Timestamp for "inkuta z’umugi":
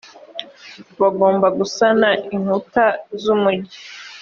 2.35-3.77